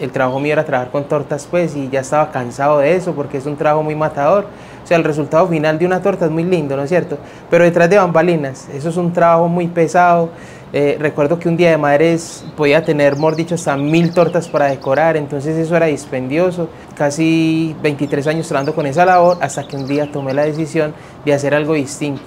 [0.00, 3.38] el trabajo mío era trabajar con tortas pues y ya estaba cansado de eso porque
[3.38, 4.46] es un trabajo muy matador.
[4.82, 7.18] O sea, el resultado final de una torta es muy lindo, ¿no es cierto?
[7.50, 10.30] Pero detrás de bambalinas, eso es un trabajo muy pesado.
[10.72, 14.66] Eh, recuerdo que un día de madres podía tener, mejor dicho, hasta mil tortas para
[14.66, 16.68] decorar, entonces eso era dispendioso.
[16.96, 20.94] Casi 23 años trabajando con esa labor hasta que un día tomé la decisión
[21.24, 22.22] de hacer algo distinto.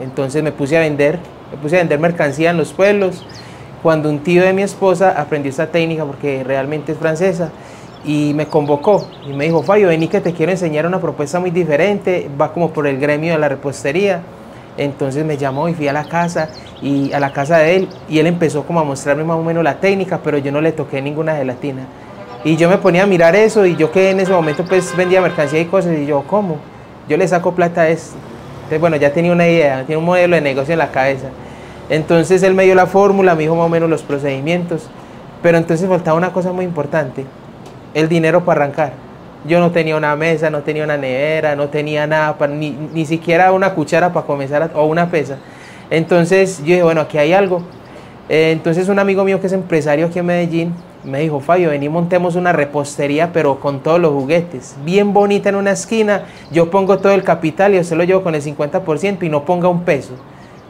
[0.00, 1.18] Entonces me puse a vender,
[1.50, 3.24] me puse a vender mercancía en los pueblos
[3.82, 7.50] cuando un tío de mi esposa aprendió esta técnica porque realmente es francesa
[8.04, 11.50] y me convocó y me dijo, Fabio, vení que te quiero enseñar una propuesta muy
[11.50, 14.22] diferente, va como por el gremio de la repostería.
[14.76, 18.20] Entonces me llamó y fui a la casa y a la casa de él y
[18.20, 21.02] él empezó como a mostrarme más o menos la técnica, pero yo no le toqué
[21.02, 21.82] ninguna gelatina.
[22.44, 25.20] Y yo me ponía a mirar eso y yo que en ese momento pues vendía
[25.20, 26.58] mercancía y cosas y yo, ¿cómo?
[27.08, 28.16] Yo le saco plata a esto.
[28.58, 31.28] Entonces bueno, ya tenía una idea, tenía un modelo de negocio en la cabeza.
[31.90, 34.88] Entonces él me dio la fórmula, me dijo más o menos los procedimientos,
[35.42, 37.24] pero entonces faltaba una cosa muy importante,
[37.94, 38.92] el dinero para arrancar.
[39.46, 43.52] Yo no tenía una mesa, no tenía una nevera, no tenía nada, ni, ni, siquiera
[43.52, 45.38] una cuchara para comenzar o una pesa.
[45.90, 47.62] Entonces yo dije, bueno, aquí hay algo.
[48.28, 51.88] Eh, entonces un amigo mío que es empresario aquí en Medellín me dijo, Fabio, vení
[51.88, 56.98] montemos una repostería, pero con todos los juguetes, bien bonita en una esquina, yo pongo
[56.98, 60.14] todo el capital y usted lo llevo con el 50% y no ponga un peso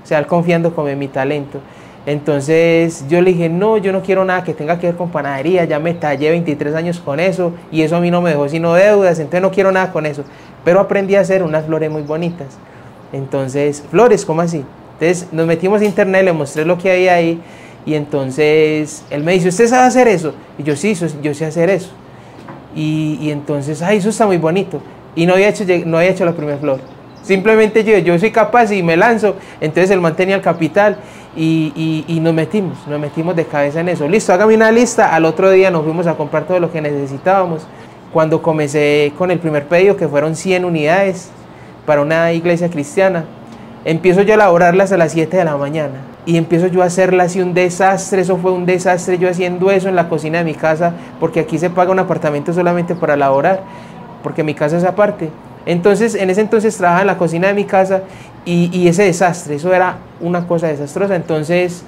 [0.09, 1.61] sea, él confiando como en mi talento.
[2.07, 5.67] Entonces yo le dije, no, yo no quiero nada que tenga que ver con panadería,
[5.67, 8.73] ya me tallé 23 años con eso y eso a mí no me dejó sino
[8.73, 10.25] deudas, entonces no quiero nada con eso.
[10.65, 12.57] Pero aprendí a hacer unas flores muy bonitas.
[13.13, 14.65] Entonces, flores, ¿cómo así?
[14.95, 17.41] Entonces nos metimos a internet, le mostré lo que había ahí
[17.85, 20.33] y entonces él me dice, ¿usted sabe hacer eso?
[20.59, 21.91] Y yo sí, yo sé hacer eso.
[22.75, 24.81] Y, y entonces, ay, eso está muy bonito.
[25.15, 26.81] Y no había hecho, no había hecho la primera flor.
[27.23, 29.37] Simplemente yo, yo soy capaz y me lanzo.
[29.61, 30.99] Entonces él mantenía el capital
[31.37, 34.09] y, y, nos metimos, nos metimos de cabeza en eso.
[34.09, 35.15] Listo, hágame una lista.
[35.15, 37.67] Al otro día nos fuimos a comprar todo lo que necesitábamos.
[38.13, 41.31] Cuando comencé con el primer pedido, que fueron 100 unidades
[41.85, 43.25] para una iglesia cristiana,
[43.85, 47.37] empiezo yo a elaborarlas a las 7 de la mañana y empiezo yo a hacerlas
[47.37, 50.53] y un desastre, eso fue un desastre yo haciendo eso en la cocina de mi
[50.53, 53.63] casa, porque aquí se paga un apartamento solamente para elaborar,
[54.23, 55.31] porque mi casa es aparte.
[55.69, 58.01] Entonces, en ese entonces trabajaba en la cocina de mi casa
[58.47, 61.15] y, ese desastre, eso era una cosa desastrosa.
[61.15, 61.85] Entonces,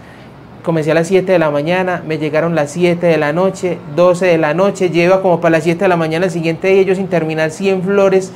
[0.62, 4.26] comencé a las 7 de la mañana, me llegaron las 7 de la noche, 12
[4.26, 6.94] de la noche, lleva como para las 7 de la mañana el siguiente día, yo
[6.94, 8.32] sin terminar 100 flores.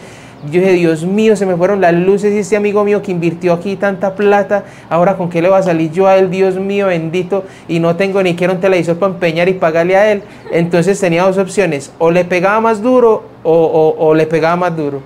[0.50, 3.53] Yo dije, Dios mío, se me fueron las luces y este amigo mío que invirtió
[3.53, 6.87] aquí tanta plata, ahora con qué le va a salir yo a él, Dios mío,
[6.87, 10.22] bendito, y no tengo ni quiero un televisor para empeñar y pagarle a él.
[10.53, 15.03] Entonces tenía dos opciones, o le pegaba más duro o le pegaba más duro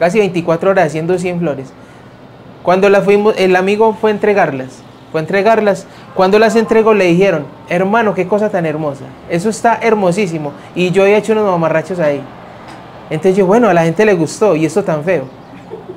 [0.00, 1.68] casi 24 horas haciendo 100 flores.
[2.62, 5.86] Cuando la fuimos, el amigo fue a entregarlas, fue a entregarlas.
[6.14, 10.52] Cuando las entregó le dijeron, hermano, qué cosa tan hermosa, eso está hermosísimo.
[10.74, 12.22] Y yo he hecho unos mamarrachos ahí.
[13.10, 15.24] Entonces yo, bueno, a la gente le gustó y esto tan feo.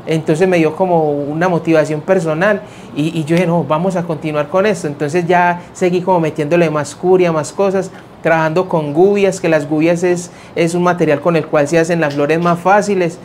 [0.05, 2.61] Entonces me dio como una motivación personal
[2.93, 4.87] y, y, yo dije, no, vamos a continuar con esto.
[4.87, 7.89] Entonces ya seguí como metiéndole más curia, más cosas,
[8.21, 12.01] trabajando con gubias, que las gubias es, es un material con el cual se hacen
[12.01, 13.17] las flores más fáciles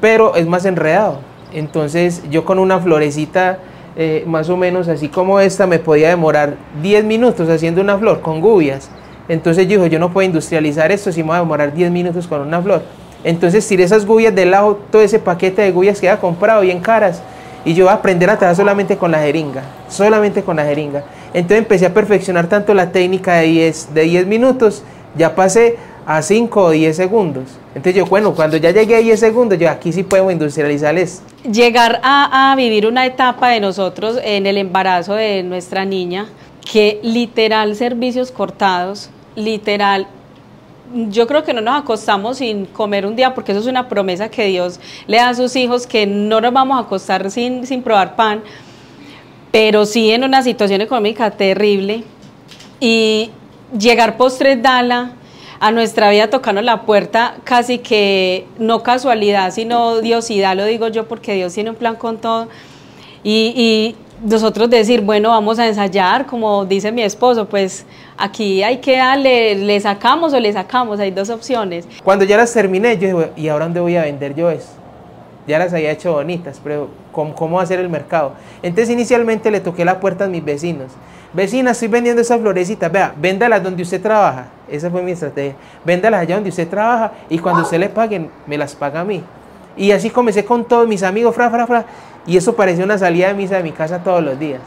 [0.00, 1.18] pero es más enredado.
[1.52, 3.58] Entonces yo con una florecita
[3.98, 8.20] eh, más o menos así como esta me podía demorar 10 minutos haciendo una flor
[8.20, 8.90] con gubias.
[9.28, 12.26] Entonces yo dije, yo no puedo industrializar esto si me voy a demorar 10 minutos
[12.26, 12.82] con una flor.
[13.24, 16.80] Entonces tiré esas gubias del lado, todo ese paquete de gubias que había comprado bien
[16.80, 17.22] caras.
[17.64, 21.02] Y yo voy a aprender a trabajar solamente con la jeringa, solamente con la jeringa.
[21.34, 24.84] Entonces empecé a perfeccionar tanto la técnica de 10, de 10 minutos,
[25.16, 27.44] ya pasé a 5 o 10 segundos.
[27.74, 31.22] Entonces yo, bueno, cuando ya llegué a 10 segundos, yo aquí sí puedo industrializar esto.
[31.50, 36.26] Llegar a, a vivir una etapa de nosotros en el embarazo de nuestra niña,
[36.70, 40.06] que literal servicios cortados, literal
[41.08, 44.28] yo creo que no nos acostamos sin comer un día, porque eso es una promesa
[44.28, 47.82] que Dios le da a sus hijos, que no nos vamos a acostar sin, sin
[47.82, 48.42] probar pan,
[49.50, 52.04] pero sí en una situación económica terrible.
[52.78, 53.30] Y
[53.76, 55.12] llegar postres Dala,
[55.60, 61.08] a nuestra vida tocando la puerta casi que no casualidad, sino diosidad, lo digo yo
[61.08, 62.48] porque Dios tiene un plan con todo.
[63.22, 67.84] Y, nosotros decir, bueno, vamos a ensayar, como dice mi esposo, pues
[68.16, 71.86] aquí hay que darle, le sacamos o le sacamos, hay dos opciones.
[72.02, 74.70] Cuando ya las terminé, yo dije, ¿y ahora dónde voy a vender yo eso?
[75.46, 78.32] Ya las había hecho bonitas, pero ¿cómo, cómo hacer el mercado?
[78.62, 80.92] Entonces inicialmente le toqué la puerta a mis vecinos
[81.36, 82.90] Vecina, estoy vendiendo esas florecitas.
[82.90, 84.46] Vea, véndalas donde usted trabaja.
[84.66, 85.54] Esa fue mi estrategia.
[85.84, 89.22] Véndalas allá donde usted trabaja y cuando usted le paguen, me las paga a mí.
[89.76, 91.84] Y así comencé con todos mis amigos, fra, fra, fra.
[92.26, 94.62] Y eso parecía una salida de misa de mi casa todos los días.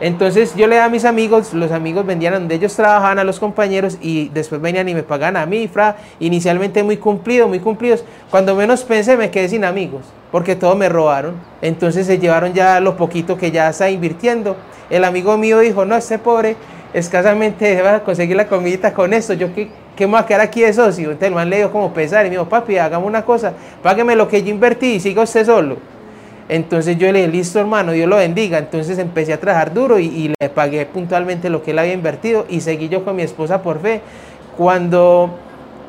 [0.00, 3.38] Entonces yo le daba a mis amigos, los amigos vendían donde ellos trabajaban a los
[3.38, 8.02] compañeros y después venían y me pagaban a mí, fra, inicialmente muy cumplido, muy cumplidos.
[8.30, 11.34] Cuando menos pensé me quedé sin amigos, porque todos me robaron.
[11.60, 14.56] Entonces se llevaron ya lo poquito que ya está invirtiendo.
[14.88, 16.56] El amigo mío dijo, no, este pobre
[16.94, 20.40] escasamente va a conseguir la comidita con esto, yo qué, qué me voy a quedar
[20.40, 21.10] aquí de socio.
[21.10, 24.16] Entonces el man le dio como pesar y me dijo, papi, hagamos una cosa, págueme
[24.16, 25.76] lo que yo invertí y siga usted solo.
[26.50, 28.58] Entonces yo le dije, listo hermano, Dios lo bendiga.
[28.58, 32.60] Entonces empecé a trabajar duro y, le pagué puntualmente lo que él había invertido y
[32.60, 34.02] seguí yo con mi esposa por fe.
[34.58, 35.30] Cuando,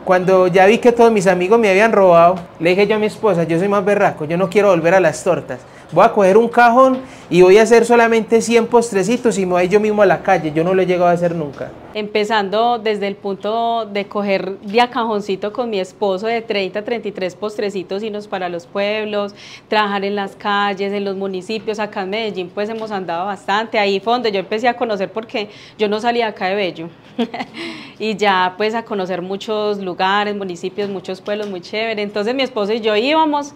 [0.05, 3.07] cuando ya vi que todos mis amigos me habían robado, le dije yo a mi
[3.07, 5.59] esposa, yo soy más berraco, yo no quiero volver a las tortas
[5.91, 6.99] voy a coger un cajón
[7.29, 10.51] y voy a hacer solamente 100 postrecitos y me voy yo mismo a la calle.
[10.51, 11.69] Yo no lo he llegado a hacer nunca.
[11.93, 18.01] Empezando desde el punto de coger de cajoncito con mi esposo de 30 33 postrecitos,
[18.01, 19.35] irnos para los pueblos,
[19.67, 21.79] trabajar en las calles, en los municipios.
[21.79, 23.77] Acá en Medellín pues hemos andado bastante.
[23.77, 26.89] Ahí fue donde yo empecé a conocer porque yo no salía acá de Bello.
[27.99, 32.01] y ya pues a conocer muchos lugares, municipios, muchos pueblos muy chévere.
[32.01, 33.53] Entonces mi esposo y yo íbamos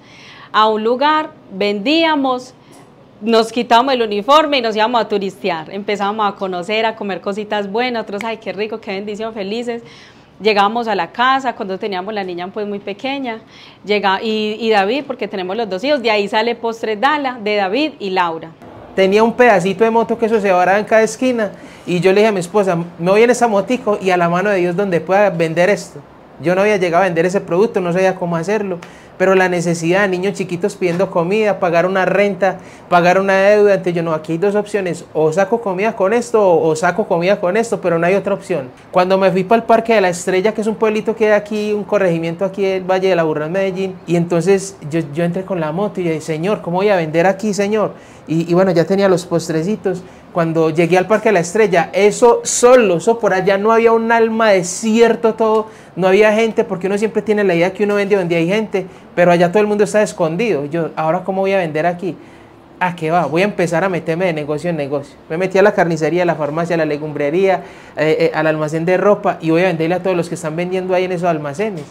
[0.52, 2.54] a un lugar, vendíamos,
[3.22, 5.72] nos quitábamos el uniforme y nos íbamos a turistear.
[5.72, 9.84] Empezábamos a conocer, a comer cositas buenas, otros, ay, qué rico, qué bendición, felices.
[10.42, 13.40] Llegábamos a la casa cuando teníamos la niña pues muy pequeña,
[13.86, 17.94] llega, y, David, porque tenemos los dos hijos, de ahí sale postre Dala, de David
[18.00, 18.52] y Laura.
[18.96, 21.52] Tenía un pedacito de moto que eso en cada esquina
[21.86, 24.28] y yo le dije a mi esposa, me voy en esa motico y a la
[24.28, 26.02] mano de Dios donde pueda vender esto.
[26.42, 28.80] Yo no había llegado a vender ese producto, no sabía cómo hacerlo
[29.18, 32.58] pero la necesidad, niños chiquitos pidiendo comida, pagar una renta,
[32.90, 36.60] pagar una deuda, entonces yo no, aquí hay dos opciones, o saco comida con esto
[36.60, 38.70] o, saco comida con esto, pero no hay otra opción.
[38.92, 41.32] Cuando me fui para el Parque de la Estrella, que es un pueblito que hay
[41.32, 45.44] aquí, un corregimiento aquí del Valle de la Burra en Medellín, y entonces yo, entré
[45.44, 47.94] con la moto y dije, Señor, ¿cómo voy a vender aquí, Señor?
[48.28, 50.04] Y, y bueno, ya tenía los postrecitos.
[50.36, 54.12] Cuando llegué al Parque de la Estrella, eso solo, eso por allá no había un
[54.12, 58.18] alma desierto todo, no había gente, porque uno siempre tiene la idea que uno vende
[58.18, 58.86] donde hay gente,
[59.16, 60.66] pero allá todo el mundo está escondido.
[60.66, 62.18] Yo, ahora, ¿cómo voy a vender aquí?
[62.82, 63.28] ¿A qué va?
[63.28, 65.16] Voy a empezar a meterme de negocio en negocio.
[65.30, 67.64] Me metí a la carnicería, a la farmacia, a la legumbrería,
[67.96, 70.58] eh, eh, al almacén de ropa y voy a venderle a todos los que están
[70.58, 71.86] vendiendo ahí en esos almacenes.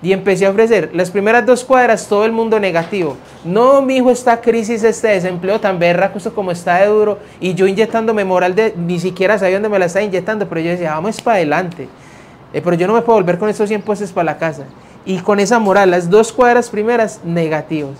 [0.00, 3.16] Y empecé a ofrecer las primeras dos cuadras, todo el mundo negativo.
[3.44, 7.18] No, mi hijo, esta crisis, este desempleo tan berraco, como está de duro.
[7.40, 10.70] Y yo inyectándome moral de, ni siquiera sabía dónde me la estaba inyectando, pero yo
[10.70, 11.88] decía, vamos para adelante.
[12.52, 14.64] Eh, pero yo no me puedo volver con esos 100 puestos para la casa.
[15.04, 17.96] Y con esa moral, las dos cuadras primeras, negativos.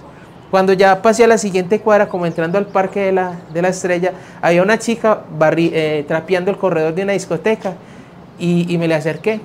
[0.52, 3.68] Cuando ya pasé a la siguiente cuadra, como entrando al Parque de la, de la
[3.68, 5.24] Estrella, había una chica
[5.56, 7.74] eh, trapeando el corredor de una discoteca
[8.38, 9.40] y, y me le acerqué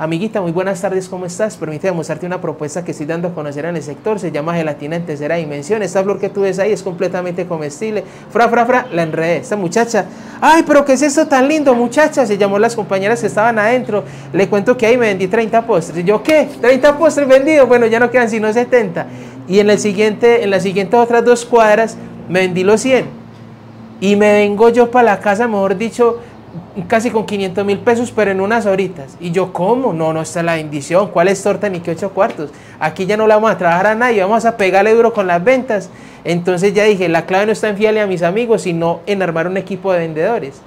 [0.00, 1.58] Amiguita, muy buenas tardes, ¿cómo estás?
[1.58, 4.18] Permíteme mostrarte una propuesta que estoy dando a conocer en el sector.
[4.18, 5.82] Se llama gelatina en tercera dimensión.
[5.82, 8.02] Esta flor que tú ves ahí es completamente comestible.
[8.30, 9.36] Fra, fra, fra, la enredé.
[9.36, 10.06] Esta muchacha,
[10.40, 12.24] ay, pero ¿qué es esto tan lindo, muchacha?
[12.24, 14.02] Se llamó las compañeras que estaban adentro.
[14.32, 16.02] Le cuento que ahí me vendí 30 postres.
[16.02, 16.48] ¿Yo qué?
[16.48, 17.68] ¿30 postres vendidos?
[17.68, 19.06] Bueno, ya no quedan sino 70.
[19.48, 23.04] Y en, el siguiente, en las siguientes otras dos cuadras me vendí los 100.
[24.00, 26.20] Y me vengo yo para la casa, mejor dicho,
[26.88, 29.16] casi con 500 mil pesos, pero en unas horitas.
[29.20, 29.92] Y yo, ¿cómo?
[29.92, 31.08] No, no está la bendición.
[31.08, 32.50] ¿Cuál es torta ni qué ocho cuartos?
[32.78, 35.42] Aquí ya no la vamos a trabajar a nadie, vamos a pegarle duro con las
[35.42, 35.90] ventas.
[36.24, 39.46] Entonces ya dije, la clave no está en fiarle a mis amigos, sino en armar
[39.46, 40.60] un equipo de vendedores,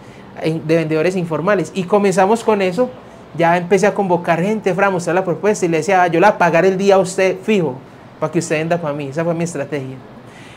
[0.43, 1.71] de vendedores informales.
[1.75, 2.89] Y comenzamos con eso.
[3.35, 6.37] Ya empecé a convocar gente, para mostrar la propuesta y le decía, ah, yo la
[6.37, 7.75] pagaré el día a usted fijo,
[8.19, 9.07] para que usted venda para mí.
[9.07, 9.97] Esa fue mi estrategia.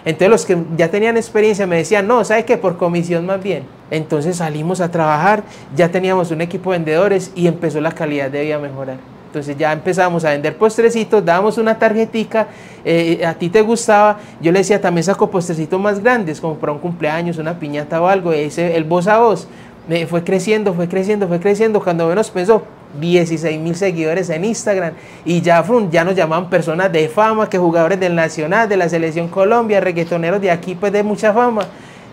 [0.06, 2.56] Entonces los que ya tenían experiencia me decían, no, ¿sabe qué?
[2.56, 3.64] Por comisión más bien.
[3.90, 5.42] Entonces salimos a trabajar,
[5.75, 8.98] ya teníamos un equipo de vendedores y empezó la calidad de vida a mejorar.
[9.26, 12.46] Entonces ya empezamos a vender postrecitos, dábamos una tarjetica,
[12.84, 16.70] eh, a ti te gustaba, yo le decía también saco postrecitos más grandes, como para
[16.72, 19.48] un cumpleaños, una piñata o algo, ese, el voz a voz,
[19.88, 22.62] me fue creciendo, fue creciendo, fue creciendo, cuando menos pensó,
[23.00, 27.98] 16 mil seguidores en Instagram y ya, ya nos llamaban personas de fama, que jugadores
[28.00, 31.66] del Nacional, de la Selección Colombia, reggaetoneros de aquí, pues de mucha fama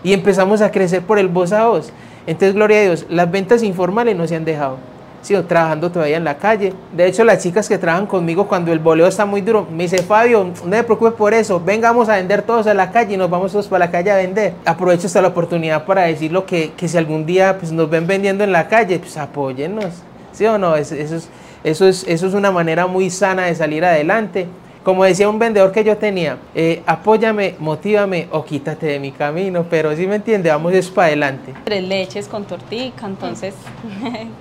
[0.04, 1.90] y empezamos a crecer por el voz a voz.
[2.26, 4.76] Entonces, gloria a Dios, las ventas informales no se han dejado.
[5.22, 6.74] Sigo trabajando todavía en la calle.
[6.94, 10.02] De hecho, las chicas que trabajan conmigo cuando el boleo está muy duro, me dice,
[10.02, 13.30] Fabio, no me preocupes por eso, vengamos a vender todos a la calle y nos
[13.30, 14.52] vamos todos para la calle a vender.
[14.66, 18.44] Aprovecho esta la oportunidad para decirlo que, que si algún día pues, nos ven vendiendo
[18.44, 20.02] en la calle, pues apóyennos.
[20.34, 20.76] ¿Sí o no?
[20.76, 21.28] Eso, eso, es,
[21.62, 24.46] eso, es, eso es una manera muy sana de salir adelante.
[24.82, 29.64] Como decía un vendedor que yo tenía, eh, apóyame, motívame o quítate de mi camino,
[29.70, 31.54] pero si me entiende, vamos es para adelante.
[31.64, 33.54] Tres leches con tortica, entonces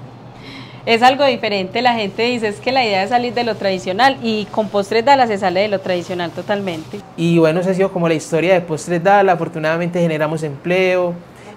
[0.86, 1.82] es algo diferente.
[1.82, 5.06] La gente dice es que la idea es salir de lo tradicional y con Postres
[5.06, 7.00] Dala se sale de lo tradicional totalmente.
[7.16, 9.34] Y bueno, esa ha sido como la historia de Postres Dala.
[9.34, 11.14] Afortunadamente generamos empleo,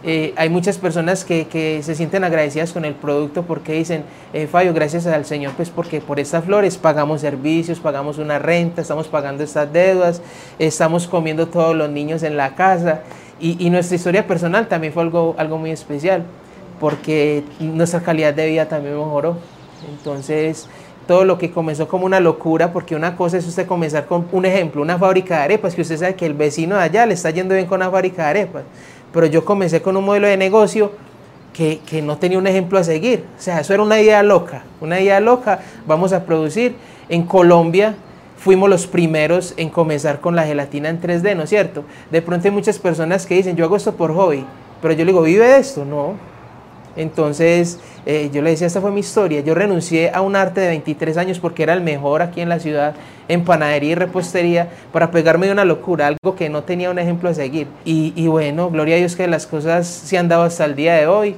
[0.08, 4.46] eh, hay muchas personas que, que, se sienten agradecidas con el producto porque dicen, eh,
[4.46, 9.08] Fabio, gracias al Señor, pues porque por estas flores pagamos servicios, pagamos una renta, estamos
[9.08, 10.22] pagando estas deudas,
[10.60, 13.00] estamos comiendo todos los niños en la casa.
[13.40, 16.22] Y, y nuestra historia personal también fue algo, algo muy especial,
[16.78, 19.36] porque nuestra calidad de vida también mejoró.
[19.90, 20.68] Entonces,
[21.06, 24.44] todo lo que comenzó como una locura, porque una cosa es usted comenzar con un
[24.44, 27.30] ejemplo, una fábrica de arepas, que usted sabe que el vecino de allá le está
[27.30, 28.64] yendo bien con una fábrica de arepas,
[29.12, 30.92] pero yo comencé con un modelo de negocio
[31.52, 34.64] que, que, no tenía un ejemplo a seguir, o sea, eso era una idea loca,
[34.80, 36.74] una idea loca, vamos a producir.
[37.08, 37.94] En Colombia
[38.36, 41.84] fuimos los primeros en comenzar con la gelatina en 3D, ¿no es cierto?
[42.10, 44.44] De pronto hay muchas personas que dicen, yo hago esto por hobby,
[44.82, 45.84] pero yo le digo, ¿vive de esto?
[45.84, 46.14] No,
[46.96, 49.40] entonces, eh, yo le decía, esta fue mi historia.
[49.40, 52.58] Yo renuncié a un arte de 23 años porque era el mejor aquí en la
[52.58, 52.94] ciudad,
[53.28, 57.28] en panadería y repostería, para pegarme de una locura, algo que no tenía un ejemplo
[57.28, 57.66] a seguir.
[57.84, 60.94] Y, y bueno, gloria a Dios que las cosas se han dado hasta el día
[60.94, 61.36] de hoy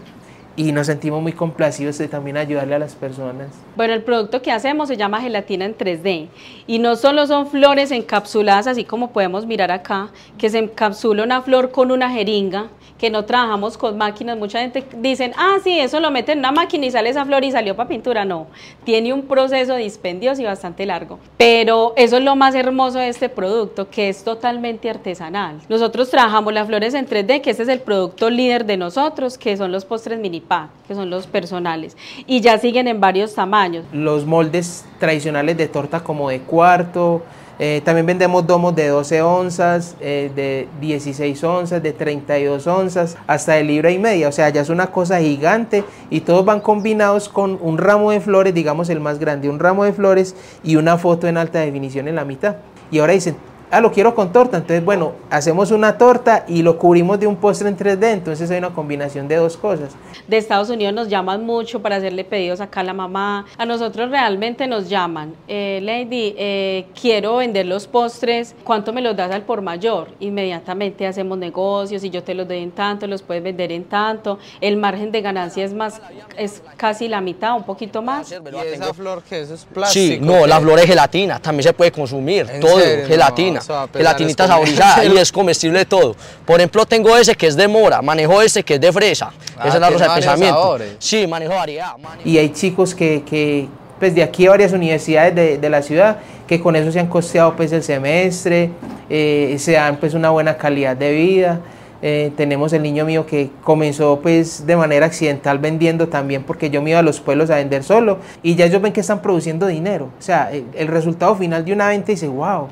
[0.59, 3.47] y nos sentimos muy complacidos de también ayudarle a las personas.
[3.77, 6.27] Bueno, el producto que hacemos se llama gelatina en 3D
[6.67, 11.43] y no solo son flores encapsuladas, así como podemos mirar acá, que se encapsula una
[11.43, 14.37] flor con una jeringa, que no trabajamos con máquinas.
[14.37, 17.45] Mucha gente dicen, ah, sí, eso lo meten en una máquina y sale esa flor
[17.45, 18.25] y salió para pintura.
[18.25, 18.49] No,
[18.85, 21.19] tiene un proceso dispendioso y bastante largo.
[21.37, 25.61] Pero eso es lo más hermoso de este producto, que es totalmente artesanal.
[25.69, 29.57] Nosotros trabajamos las flores en 3D, que este es el producto líder de nosotros, que
[29.57, 30.41] son los postres mini
[30.87, 31.97] que son los personales.
[32.27, 33.85] Y ya siguen en varios tamaños.
[33.93, 37.23] Los moldes tradicionales de torta como de cuarto,
[37.61, 43.55] eh, también vendemos domos de 12 onzas, eh, de 16 onzas, de 32 onzas, hasta
[43.55, 44.29] de libra y media.
[44.29, 48.21] O sea, ya es una cosa gigante y todos van combinados con un ramo de
[48.21, 52.07] flores, digamos el más grande, un ramo de flores y una foto en alta definición
[52.07, 52.57] en la mitad.
[52.93, 53.37] Y ahora dicen,
[53.71, 57.37] ah, lo quiero con torta, entonces bueno, hacemos una torta y lo cubrimos de un
[57.37, 59.95] postre en 3D, entonces hay una combinación de dos cosas.
[60.27, 64.11] De Estados Unidos nos llaman mucho para hacerle pedidos acá a la mamá, a nosotros
[64.11, 69.43] realmente nos llaman, eh, Lady, eh, quiero vender los postres, ¿cuánto me los das al
[69.43, 70.09] por mayor?
[70.21, 74.39] Inmediatamente hacemos negocios y yo te los doy en tanto, los puedes vender en tanto,
[74.61, 76.01] el margen de ganancia es más,
[76.37, 78.31] es casi la mitad, un poquito más.
[78.31, 79.51] ¿Y esa flor que es?
[79.51, 80.15] ¿Es plástico?
[80.15, 83.07] Sí, no, la flor es gelatina, también se puede consumir, todo, serio?
[83.07, 86.15] gelatina No, gelatinita saborizada y es comestible todo.
[86.45, 89.33] Por ejemplo, tengo ese que es de mora, manejo ese que es de fresa.
[89.57, 90.55] Ah, Esa es la rosa de pensamiento.
[90.61, 90.97] sabores.
[90.99, 91.97] Sí, manejo variedad.
[91.99, 93.67] manejo- Y hay chicos que, que,
[93.99, 97.09] pues de aquí a varias universidades de, de la ciudad, que con eso se han
[97.09, 98.71] costeado pues el semestre,
[99.11, 101.61] eh, se dan pues una buena calidad de vida.
[102.01, 106.81] Eh, tenemos el niño mío que comenzó pues de manera accidental vendiendo también porque yo
[106.81, 109.67] me iba a los pueblos a vender solo y ya ellos ven que están produciendo
[109.67, 110.09] dinero.
[110.17, 112.69] O sea, el, el resultado final de una venta dice, wow,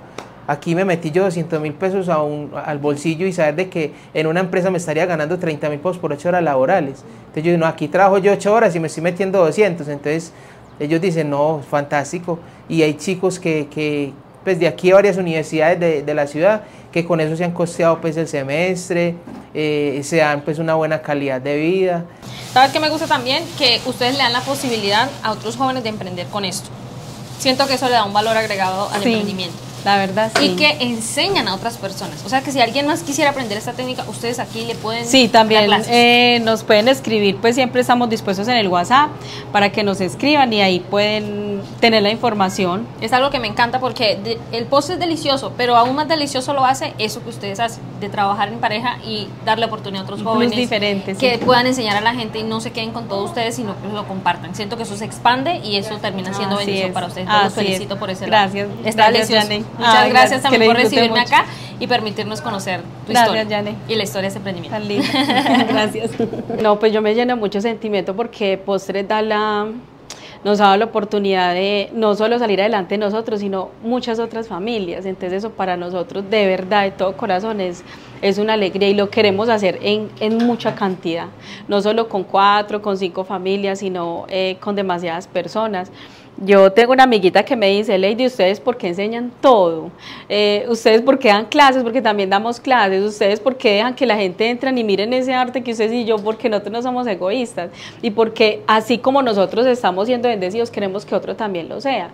[0.47, 3.93] aquí me metí yo 200 mil pesos a un- al bolsillo y saber de que
[4.15, 7.05] en una empresa me estaría ganando 30 mil pesos por 8 horas laborales.
[7.21, 9.89] Entonces yo digo, no, aquí trabajo yo 8 horas y me estoy metiendo 200.
[9.89, 10.33] Entonces
[10.81, 12.39] ellos dicen, no, fantástico.
[12.69, 14.13] Y hay chicos que, que
[14.45, 16.63] pues de aquí a varias universidades de, de la ciudad
[16.93, 19.17] que con eso se han costeado pues el semestre,
[19.53, 22.05] eh, se dan pues una buena calidad de vida.
[22.55, 23.45] ¿Sabes qué me gusta también?
[23.59, 26.71] Que ustedes le dan la posibilidad a otros jóvenes de emprender con esto.
[27.39, 29.57] Siento que eso le da un valor agregado al Sí, emprendimiento.
[29.87, 30.47] La verdad, sí.
[30.47, 32.23] Y que enseñan a otras personas.
[32.27, 35.29] O sea, que si alguien más quisiera aprender esta técnica, ustedes aquí le pueden Sí,
[35.29, 39.11] también dar eh, nos pueden escribir, pues siempre estamos dispuestos en el WhatsApp
[39.53, 42.87] para que nos escriban y ahí pueden tener la información.
[43.01, 46.53] Es algo que me encanta porque de- el postre es delicioso, pero aún más delicioso
[46.53, 50.23] lo hace eso que ustedes hacen, de trabajar en pareja y darle oportunidad a otros
[50.23, 51.21] jóvenes diferente, sí.
[51.21, 53.89] que puedan enseñar a la gente y no se queden con todos ustedes, sino que
[53.89, 54.55] lo compartan.
[54.57, 56.95] Siento que eso se expande y eso termina siendo Así bendición es.
[56.95, 57.27] para ustedes.
[57.29, 58.01] Entonces, los felicito es.
[58.01, 58.69] por ese Gracias.
[58.69, 58.81] lado.
[58.85, 59.47] Está Gracias.
[59.79, 61.23] Muchas Ay, gracias también por recibirme mucho.
[61.35, 61.45] acá
[61.79, 63.77] y permitirnos conocer tu Gracias, historia Yane.
[63.89, 64.77] y la historia de este emprendimiento.
[64.79, 65.65] Tan linda.
[65.69, 66.13] Gracias.
[66.63, 69.67] No, pues yo me lleno mucho sentimiento porque Postres da la
[70.45, 75.05] nos ha dado la oportunidad de no solo salir adelante nosotros, sino muchas otras familias.
[75.05, 77.83] Entonces eso para nosotros de verdad, de todo corazón, es,
[78.23, 81.27] es una alegría y lo queremos hacer en, en mucha cantidad.
[81.67, 85.91] No solo con cuatro, con cinco familias, sino eh, con demasiadas personas.
[86.39, 89.91] Yo tengo una amiguita que me dice, Lady, ¿ustedes por qué enseñan todo?
[90.29, 91.83] Eh, ¿Ustedes por qué dan clases?
[91.83, 93.03] Porque también damos clases.
[93.03, 96.05] ¿Ustedes por qué dejan que la gente entre y miren ese arte que ustedes y
[96.05, 96.17] yo?
[96.19, 97.71] Porque nosotros no somos egoístas.
[98.03, 102.11] Y porque así como nosotros estamos siendo bendecidos, queremos que otro también lo sea.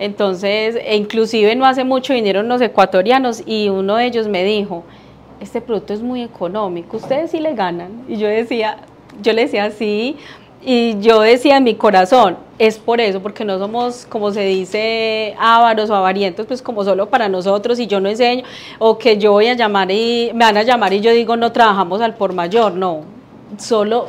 [0.00, 4.82] Entonces, e inclusive no hace mucho vinieron los ecuatorianos y uno de ellos me dijo,
[5.40, 8.04] este producto es muy económico, ustedes sí le ganan.
[8.08, 8.78] Y yo decía,
[9.22, 10.16] yo le decía sí,
[10.62, 15.34] y yo decía en mi corazón, es por eso, porque no somos, como se dice,
[15.38, 18.44] ávaros o avarientos, pues como solo para nosotros y yo no enseño,
[18.78, 21.52] o que yo voy a llamar y me van a llamar y yo digo, no
[21.52, 23.04] trabajamos al por mayor, no.
[23.58, 24.06] solo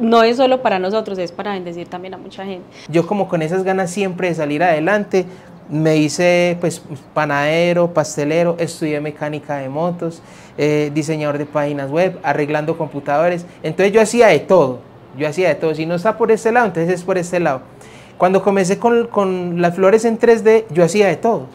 [0.00, 2.66] no es solo para nosotros, es para bendecir también a mucha gente.
[2.88, 5.26] Yo como con esas ganas siempre de salir adelante,
[5.68, 6.82] me hice pues
[7.14, 10.20] panadero, pastelero, estudié mecánica de motos,
[10.58, 13.46] eh, diseñador de páginas web, arreglando computadores.
[13.62, 14.80] Entonces yo hacía de todo,
[15.16, 15.74] yo hacía de todo.
[15.74, 17.62] Si no está por este lado, entonces es por este lado.
[18.18, 21.46] Cuando comencé con, con las flores en 3D, yo hacía de todo.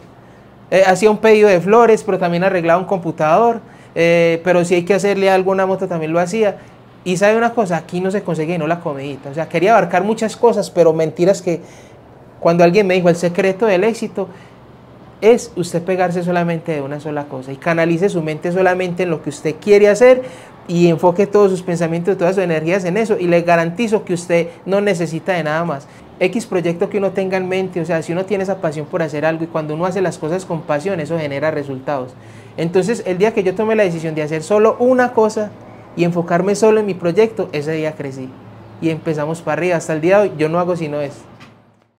[0.70, 3.60] Eh, hacía un pedido de flores, pero también arreglaba un computador.
[3.94, 6.58] Eh, pero si hay que hacerle algo a una moto, también lo hacía.
[7.04, 9.30] Y sabe una cosa, aquí no se conseguía no la comidita.
[9.30, 11.60] O sea, quería abarcar muchas cosas, pero mentiras que
[12.40, 14.28] cuando alguien me dijo el secreto del éxito
[15.20, 19.22] es usted pegarse solamente de una sola cosa y canalice su mente solamente en lo
[19.22, 20.22] que usted quiere hacer
[20.68, 24.48] y enfoque todos sus pensamientos, todas sus energías en eso y le garantizo que usted
[24.66, 25.88] no necesita de nada más.
[26.20, 29.02] X proyecto que uno tenga en mente, o sea, si uno tiene esa pasión por
[29.02, 32.12] hacer algo y cuando uno hace las cosas con pasión, eso genera resultados.
[32.56, 35.50] Entonces, el día que yo tomé la decisión de hacer solo una cosa
[35.96, 38.28] y enfocarme solo en mi proyecto, ese día crecí
[38.80, 39.76] y empezamos para arriba.
[39.76, 41.27] Hasta el día de hoy yo no hago sino eso.